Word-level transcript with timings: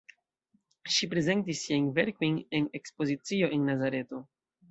Ŝi 0.93 1.09
prezentis 1.11 1.59
siajn 1.65 1.91
verkojn 1.99 2.39
en 2.61 2.65
ekspozicio 2.81 3.53
en 3.59 3.69
Nazareto. 3.71 4.25